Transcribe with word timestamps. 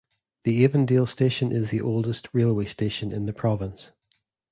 The 0.45 0.65
Avondale 0.65 1.05
station 1.05 1.51
is 1.51 1.69
the 1.69 1.79
oldest 1.79 2.27
railway 2.33 2.65
station 2.65 3.11
in 3.11 3.27
the 3.27 3.33
province. 3.33 3.91